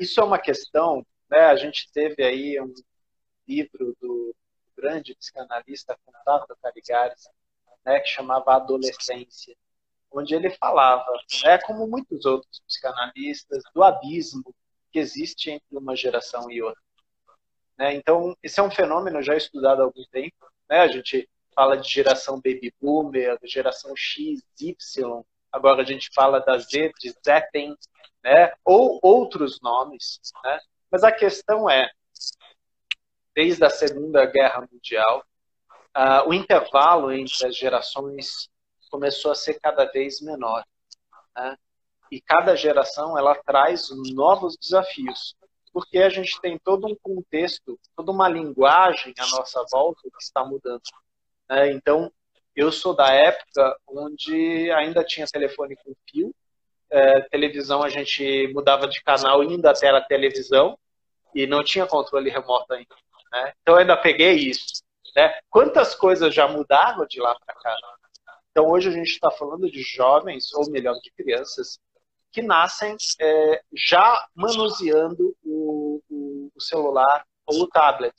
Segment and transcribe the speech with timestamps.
[0.00, 1.40] isso é uma questão, né?
[1.40, 2.72] A gente teve aí um
[3.46, 4.34] livro do
[4.76, 7.28] grande psicanalista Contato Caligares,
[7.84, 9.54] né, que chamava Adolescência,
[10.10, 11.06] onde ele falava,
[11.44, 14.54] né, como muitos outros psicanalistas, do abismo
[14.90, 16.82] que existe entre uma geração e outra.
[17.78, 17.94] Né?
[17.94, 20.50] Então, esse é um fenômeno já estudado há algum tempo.
[20.68, 20.80] Né?
[20.80, 26.58] A gente fala de geração baby boomer, geração X, Y, agora a gente fala da
[26.58, 27.14] Z, de
[28.22, 28.52] né?
[28.64, 30.20] ou outros nomes.
[30.44, 30.60] Né?
[30.90, 31.90] Mas a questão é,
[33.34, 35.24] desde a Segunda Guerra Mundial,
[35.96, 38.48] uh, o intervalo entre as gerações
[38.90, 40.64] começou a ser cada vez menor.
[41.36, 41.56] Né?
[42.10, 45.36] E cada geração ela traz novos desafios,
[45.72, 50.44] porque a gente tem todo um contexto, toda uma linguagem à nossa volta que está
[50.44, 50.82] mudando.
[51.48, 51.70] Né?
[51.72, 52.12] Então,
[52.54, 56.34] eu sou da época onde ainda tinha telefone com fio,
[56.90, 60.76] é, televisão a gente mudava de canal indo até a televisão
[61.34, 62.94] e não tinha controle remoto ainda.
[63.32, 63.52] Né?
[63.62, 64.82] Então, eu ainda peguei isso.
[65.14, 65.38] Né?
[65.48, 67.76] Quantas coisas já mudaram de lá para cá?
[68.50, 71.78] Então, hoje a gente está falando de jovens, ou melhor, de crianças,
[72.32, 78.14] que nascem é, já manuseando o, o, o, celular ou o tablet.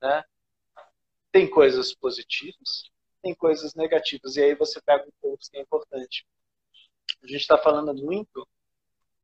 [0.00, 0.22] Né?
[1.30, 2.90] Tem coisas positivas,
[3.22, 4.36] tem coisas negativas.
[4.36, 6.26] E aí você pega um ponto que é importante.
[7.22, 8.46] A gente está falando muito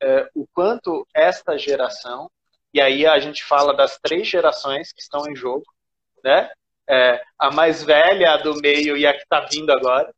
[0.01, 2.31] é, o quanto esta geração,
[2.73, 5.65] e aí a gente fala das três gerações que estão em jogo,
[6.23, 6.51] né?
[6.89, 10.15] É, a mais velha, a do meio e a que está vindo agora,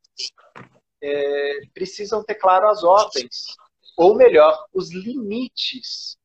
[1.03, 3.57] é, precisam ter claro as ordens,
[3.97, 6.17] ou melhor, os limites.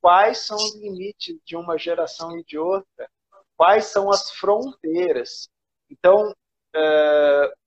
[0.00, 3.10] Quais são os limites de uma geração e de outra?
[3.56, 5.50] Quais são as fronteiras?
[5.90, 6.32] Então,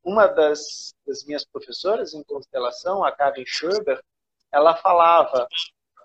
[0.03, 4.01] uma das, das minhas professoras em constelação, a Karen Schurber,
[4.51, 5.47] ela falava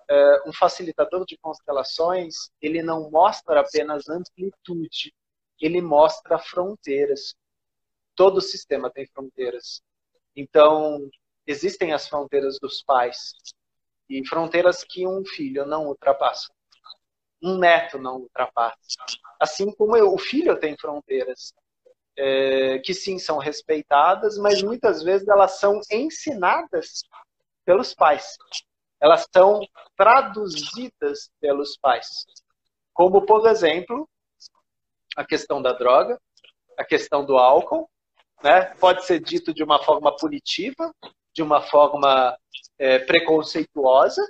[0.08, 5.12] é, um facilitador de constelações, ele não mostra apenas amplitude,
[5.60, 7.34] ele mostra fronteiras.
[8.14, 9.82] Todo sistema tem fronteiras.
[10.34, 11.08] Então,
[11.46, 13.32] existem as fronteiras dos pais
[14.08, 16.52] e fronteiras que um filho não ultrapassa.
[17.42, 18.76] Um neto não ultrapassa.
[19.40, 21.52] Assim como eu, o filho tem fronteiras
[22.18, 27.02] é, que sim são respeitadas, mas muitas vezes elas são ensinadas
[27.64, 28.36] pelos pais.
[29.00, 29.60] Elas são
[29.96, 32.08] traduzidas pelos pais.
[32.94, 34.08] Como, por exemplo,
[35.16, 36.18] a questão da droga,
[36.78, 37.88] a questão do álcool,
[38.42, 38.74] né?
[38.76, 40.94] Pode ser dito de uma forma punitiva,
[41.34, 42.36] de uma forma
[42.78, 44.22] é, preconceituosa,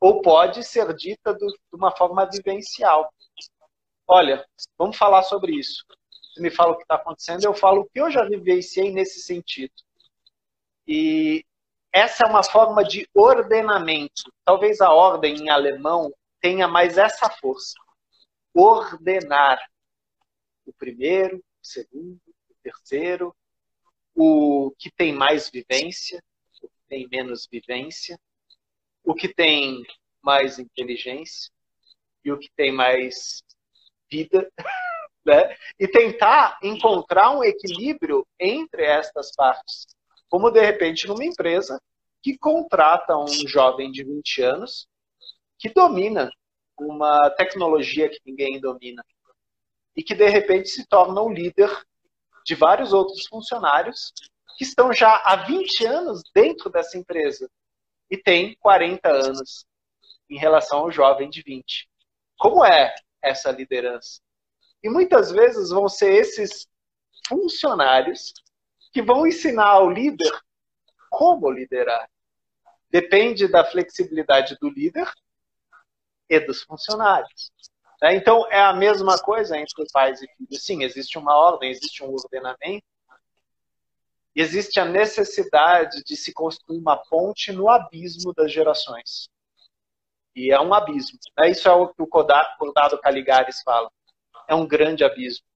[0.00, 3.12] ou pode ser dita do, de uma forma vivencial.
[4.06, 4.44] Olha,
[4.76, 5.84] vamos falar sobre isso.
[6.32, 9.20] Você me fala o que está acontecendo, eu falo o que eu já vivenciei nesse
[9.20, 9.74] sentido.
[10.86, 11.44] E
[11.92, 14.32] essa é uma forma de ordenamento.
[14.44, 16.10] Talvez a ordem em alemão
[16.40, 17.74] tenha mais essa força.
[18.54, 19.60] Ordenar
[20.64, 22.20] o primeiro, o segundo,
[22.62, 23.34] terceiro,
[24.14, 26.22] o que tem mais vivência,
[26.62, 28.18] o que tem menos vivência,
[29.04, 29.84] o que tem
[30.22, 31.50] mais inteligência
[32.24, 33.42] e o que tem mais
[34.10, 34.50] vida,
[35.24, 35.56] né?
[35.78, 39.86] E tentar encontrar um equilíbrio entre estas partes.
[40.28, 41.80] Como de repente numa empresa
[42.22, 44.86] que contrata um jovem de 20 anos
[45.58, 46.30] que domina
[46.78, 49.04] uma tecnologia que ninguém domina
[49.96, 51.70] e que de repente se torna o líder
[52.44, 54.12] de vários outros funcionários
[54.56, 57.48] que estão já há 20 anos dentro dessa empresa
[58.10, 59.64] e tem 40 anos
[60.28, 61.88] em relação ao jovem de 20.
[62.38, 64.20] Como é essa liderança?
[64.82, 66.66] E muitas vezes vão ser esses
[67.28, 68.32] funcionários
[68.92, 70.32] que vão ensinar ao líder
[71.10, 72.08] como liderar.
[72.90, 75.10] Depende da flexibilidade do líder
[76.28, 77.50] e dos funcionários.
[78.02, 78.16] Né?
[78.16, 80.64] Então, é a mesma coisa entre pais e filhos.
[80.64, 82.84] Sim, existe uma ordem, existe um ordenamento,
[84.34, 89.28] e existe a necessidade de se construir uma ponte no abismo das gerações.
[90.34, 91.18] E é um abismo.
[91.38, 91.50] Né?
[91.50, 93.90] Isso é o que o Cordado Caligares fala.
[94.52, 95.46] É um grande abismo.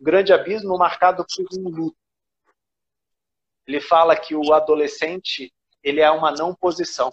[0.00, 1.98] Um grande abismo marcado por um luto.
[3.66, 7.12] Ele fala que o adolescente ele é uma não posição.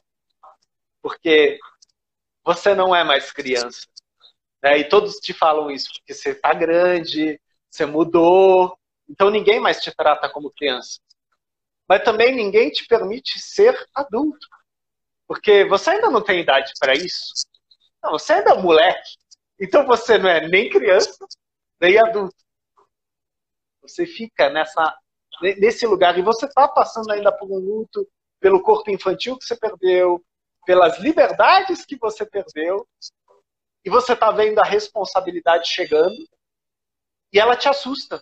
[1.01, 1.59] Porque
[2.45, 3.85] você não é mais criança.
[4.61, 4.77] Né?
[4.77, 7.37] E todos te falam isso, porque você está grande,
[7.69, 8.79] você mudou,
[9.09, 11.01] então ninguém mais te trata como criança.
[11.89, 14.47] Mas também ninguém te permite ser adulto,
[15.27, 17.33] porque você ainda não tem idade para isso.
[18.01, 19.17] Não, você ainda é um moleque,
[19.59, 21.25] então você não é nem criança,
[21.79, 22.35] nem adulto.
[23.81, 24.97] Você fica nessa,
[25.41, 28.07] nesse lugar e você está passando ainda por um luto,
[28.39, 30.23] pelo corpo infantil que você perdeu,
[30.65, 32.87] pelas liberdades que você perdeu,
[33.85, 36.15] e você está vendo a responsabilidade chegando,
[37.31, 38.21] e ela te assusta.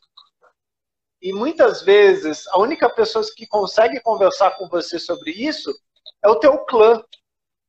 [1.21, 5.71] E muitas vezes, a única pessoa que consegue conversar com você sobre isso
[6.23, 7.03] é o teu clã.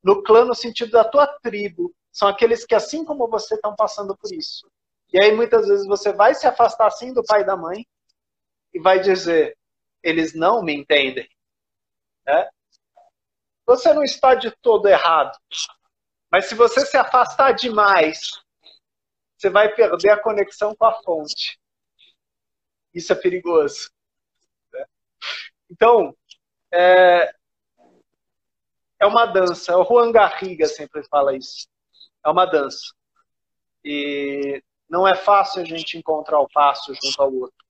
[0.02, 1.94] No clã, no sentido da tua tribo.
[2.12, 4.70] São aqueles que, assim como você, estão passando por isso.
[5.12, 7.86] E aí, muitas vezes, você vai se afastar assim do pai e da mãe
[8.72, 9.56] e vai dizer:
[10.02, 11.28] eles não me entendem.
[12.26, 12.48] Né?
[13.66, 15.36] Você não está de todo errado.
[16.30, 18.42] Mas se você se afastar demais,
[19.36, 21.58] você vai perder a conexão com a fonte.
[22.94, 23.90] Isso é perigoso.
[24.72, 24.84] Né?
[25.70, 26.16] Então,
[26.72, 27.34] é,
[29.00, 29.76] é uma dança.
[29.76, 31.68] O Juan Garriga sempre fala isso.
[32.24, 32.94] É uma dança.
[33.84, 37.66] E não é fácil a gente encontrar o passo junto ao outro.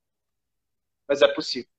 [1.07, 1.69] Mas é possível.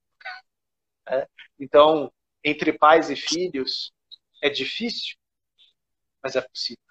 [1.07, 1.27] É?
[1.59, 2.11] Então,
[2.43, 3.93] entre pais e filhos,
[4.41, 5.15] é difícil,
[6.21, 6.83] mas é possível.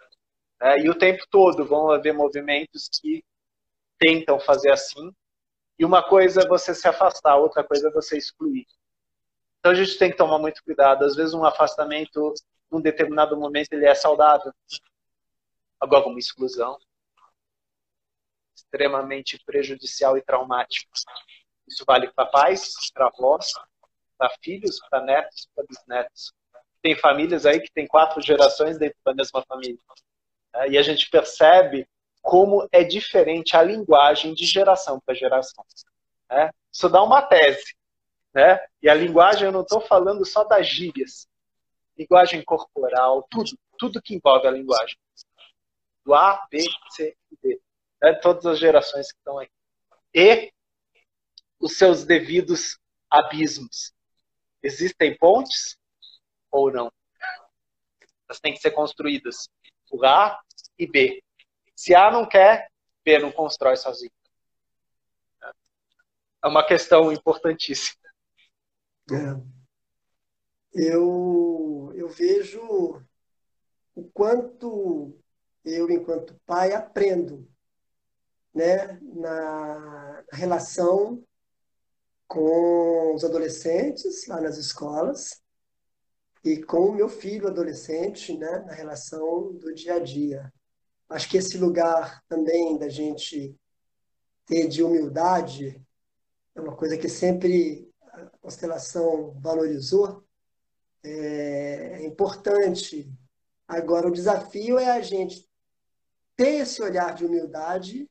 [0.61, 3.25] É, e o tempo todo vão haver movimentos que
[3.99, 5.13] tentam fazer assim,
[5.79, 8.67] e uma coisa é você se afastar, outra coisa é você excluir.
[9.59, 11.05] Então a gente tem que tomar muito cuidado.
[11.05, 12.33] Às vezes um afastamento,
[12.71, 14.53] num determinado momento, ele é saudável.
[15.85, 16.79] Agora, uma exclusão
[18.57, 20.91] extremamente prejudicial e traumático.
[21.69, 23.53] Isso vale para pais, para avós,
[24.17, 26.33] para filhos, para netos, para bisnetos.
[26.81, 29.79] Tem famílias aí que tem quatro gerações dentro da mesma família.
[30.55, 30.71] Né?
[30.71, 31.87] E a gente percebe
[32.23, 35.67] como é diferente a linguagem de geração para geração.
[36.31, 36.51] Né?
[36.73, 37.77] Isso dá uma tese.
[38.33, 38.59] Né?
[38.83, 41.29] E a linguagem, eu não estou falando só das gírias.
[41.95, 44.97] Linguagem corporal, tudo, tudo que envolve a linguagem.
[46.05, 46.59] Do A, B,
[46.91, 47.61] C e D.
[48.03, 48.15] Né?
[48.15, 49.49] Todas as gerações que estão aí.
[50.15, 50.53] E
[51.59, 52.79] os seus devidos
[53.11, 53.93] abismos.
[54.63, 55.77] Existem pontes
[56.51, 56.93] ou não?
[58.29, 59.49] Elas têm que ser construídas
[59.89, 60.41] por A
[60.79, 61.23] e B.
[61.75, 62.71] Se A não quer,
[63.05, 64.13] B não constrói sozinho.
[66.43, 68.03] É uma questão importantíssima.
[69.11, 69.55] É.
[70.75, 73.05] Eu, eu vejo
[73.95, 75.19] o quanto
[75.65, 77.49] eu, enquanto pai, aprendo
[78.55, 81.25] né, na relação
[82.29, 85.43] com os adolescentes lá nas escolas
[86.45, 90.53] e com o meu filho adolescente, né, na relação do dia a dia.
[91.09, 93.57] Acho que esse lugar também da gente
[94.47, 95.81] ter de humildade
[96.55, 100.25] é uma coisa que sempre a constelação valorizou.
[101.03, 103.11] É, é importante.
[103.67, 105.49] Agora, o desafio é a gente
[106.37, 108.11] ter esse olhar de humildade,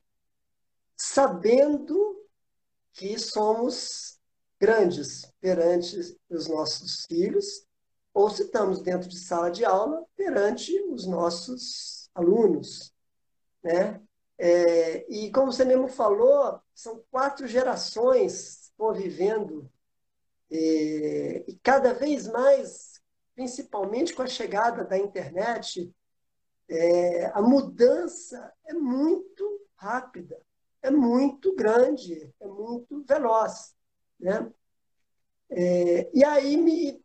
[0.96, 2.24] sabendo
[2.92, 4.18] que somos
[4.58, 7.66] grandes perante os nossos filhos,
[8.12, 12.94] ou se estamos dentro de sala de aula perante os nossos alunos.
[13.62, 14.00] Né?
[14.38, 19.70] É, e como você mesmo falou, são quatro gerações convivendo
[20.50, 23.00] é, e cada vez mais,
[23.34, 25.92] principalmente com a chegada da internet,
[26.68, 30.40] é, a mudança é muito rápida,
[30.82, 33.74] é muito grande, é muito veloz.
[34.18, 34.52] Né?
[35.50, 37.04] É, e aí me,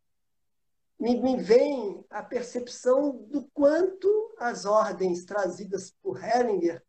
[0.99, 6.83] me, me vem a percepção do quanto as ordens trazidas por Hellinger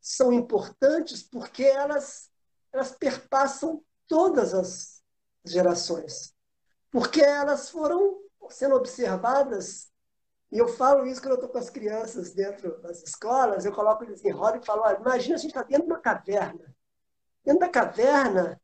[0.00, 2.30] são importantes porque elas,
[2.72, 5.02] elas perpassam todas as
[5.44, 6.34] gerações.
[6.90, 9.89] Porque elas foram sendo observadas,
[10.50, 14.04] e eu falo isso quando eu estou com as crianças dentro das escolas, eu coloco
[14.04, 16.74] eles em roda e falo, olha, imagina a gente está dentro de uma caverna.
[17.44, 18.60] Dentro da caverna,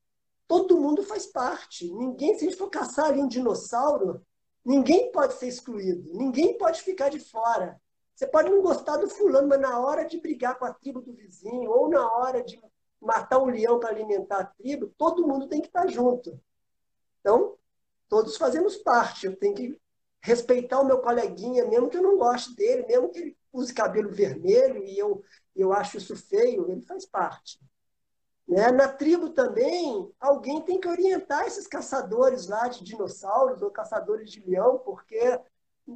[0.48, 1.92] todo mundo faz parte.
[1.92, 4.22] Ninguém, se a gente for caçar ali um dinossauro,
[4.66, 7.80] Ninguém pode ser excluído, ninguém pode ficar de fora.
[8.12, 11.12] Você pode não gostar do fulano, mas na hora de brigar com a tribo do
[11.12, 12.60] vizinho, ou na hora de
[13.00, 16.40] matar um leão para alimentar a tribo, todo mundo tem que estar junto.
[17.20, 17.56] Então,
[18.08, 19.26] todos fazemos parte.
[19.26, 19.80] Eu tenho que
[20.26, 24.10] respeitar o meu coleguinha, mesmo que eu não goste dele, mesmo que ele use cabelo
[24.10, 25.22] vermelho e eu,
[25.54, 27.60] eu acho isso feio, ele faz parte.
[28.46, 28.72] Né?
[28.72, 34.40] Na tribo também, alguém tem que orientar esses caçadores lá de dinossauros ou caçadores de
[34.40, 35.40] leão, porque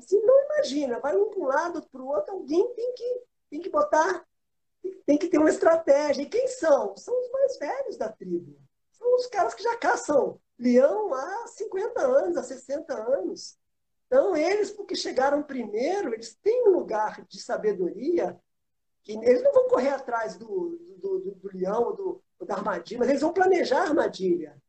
[0.01, 3.61] se não imagina, vai um para um lado, para o outro, alguém tem que, tem
[3.61, 4.25] que botar,
[5.05, 6.23] tem que ter uma estratégia.
[6.23, 6.97] E quem são?
[6.97, 8.57] São os mais velhos da tribo.
[8.93, 13.59] São os caras que já caçam leão há 50 anos, há 60 anos.
[14.11, 18.37] Então, eles, porque chegaram primeiro, eles têm um lugar de sabedoria
[19.05, 23.09] que eles não vão correr atrás do, do, do, do leão, do, da armadilha, mas
[23.09, 24.61] eles vão planejar a armadilha.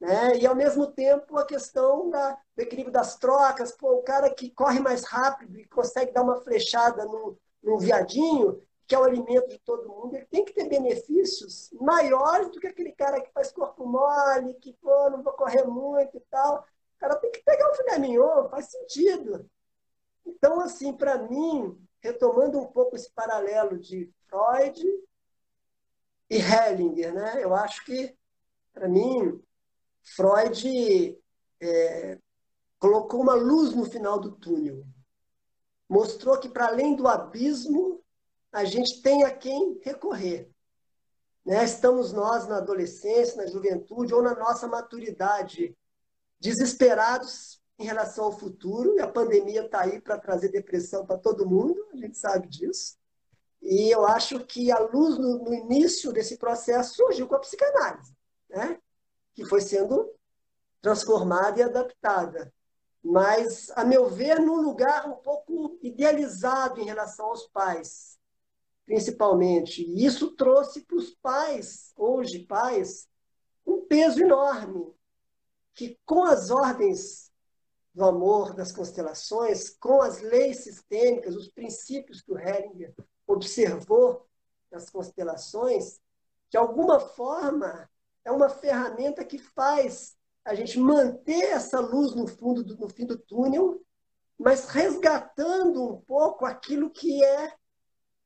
[0.00, 0.38] Né?
[0.38, 3.72] E, ao mesmo tempo, a questão da, do equilíbrio das trocas.
[3.72, 8.62] Pô, o cara que corre mais rápido e consegue dar uma flechada no, no viadinho,
[8.86, 12.68] que é o alimento de todo mundo, ele tem que ter benefícios maiores do que
[12.68, 16.64] aquele cara que faz corpo mole, que, pô, não vou correr muito e tal.
[16.96, 19.48] O cara tem que pegar o filé mignon, faz sentido.
[20.24, 24.82] Então, assim, para mim, retomando um pouco esse paralelo de Freud
[26.30, 27.42] e Hellinger, né?
[27.42, 28.16] Eu acho que,
[28.72, 29.40] para mim,
[30.02, 31.18] Freud
[31.60, 32.18] é,
[32.78, 34.84] colocou uma luz no final do túnel.
[35.88, 38.02] Mostrou que, para além do abismo,
[38.52, 40.50] a gente tem a quem recorrer.
[41.44, 41.64] Né?
[41.64, 45.76] Estamos nós na adolescência, na juventude ou na nossa maturidade,
[46.40, 51.48] desesperados em relação ao futuro, e a pandemia está aí para trazer depressão para todo
[51.48, 52.96] mundo, a gente sabe disso.
[53.62, 58.14] E eu acho que a luz no, no início desse processo surgiu com a psicanálise,
[58.48, 58.78] né?
[59.34, 60.10] que foi sendo
[60.80, 62.52] transformada e adaptada.
[63.02, 68.18] Mas, a meu ver, num lugar um pouco idealizado em relação aos pais,
[68.84, 69.82] principalmente.
[69.82, 73.06] E isso trouxe para os pais, hoje pais,
[73.66, 74.92] um peso enorme,
[75.76, 77.30] que com as ordens
[77.94, 82.94] do amor das constelações, com as leis sistêmicas, os princípios que o Hellinger
[83.26, 84.26] observou
[84.70, 86.00] nas constelações,
[86.50, 87.88] de alguma forma
[88.24, 93.04] é uma ferramenta que faz a gente manter essa luz no fundo do, no fim
[93.04, 93.80] do túnel,
[94.38, 97.52] mas resgatando um pouco aquilo que é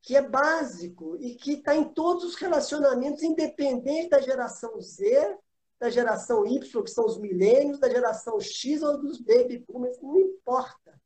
[0.03, 5.37] que é básico e que está em todos os relacionamentos, independente da geração Z,
[5.81, 10.19] da geração Y, que são os milênios, da geração X ou dos baby boomers, não
[10.19, 11.01] importa.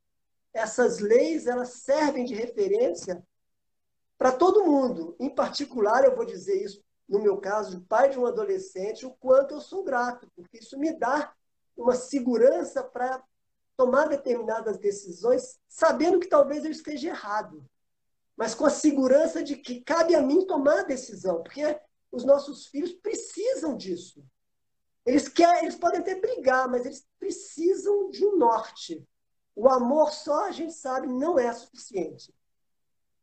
[0.53, 3.25] Essas leis elas servem de referência
[4.17, 5.15] para todo mundo.
[5.19, 9.11] Em particular, eu vou dizer isso no meu caso, de pai de um adolescente, o
[9.11, 11.33] quanto eu sou grato, porque isso me dá
[11.77, 13.23] uma segurança para
[13.77, 17.63] tomar determinadas decisões, sabendo que talvez eu esteja errado,
[18.35, 21.79] mas com a segurança de que cabe a mim tomar a decisão, porque
[22.11, 24.25] os nossos filhos precisam disso.
[25.05, 29.07] Eles querem, eles podem até brigar, mas eles precisam de um norte.
[29.55, 32.33] O amor só a gente sabe não é suficiente.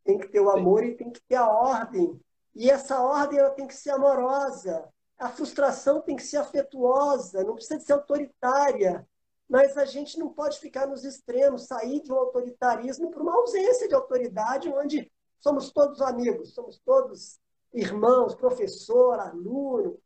[0.04, 2.20] Tem que ter o amor e tem que ter a ordem.
[2.54, 4.88] E essa ordem ela tem que ser amorosa.
[5.18, 9.06] A frustração tem que ser afetuosa, não precisa ser autoritária.
[9.48, 13.86] Mas a gente não pode ficar nos extremos, sair de um autoritarismo para uma ausência
[13.86, 17.40] de autoridade, onde somos todos amigos, somos todos
[17.72, 19.98] irmãos, professor, aluno,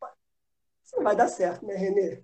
[0.87, 2.23] isso não vai dar certo, né, Renê?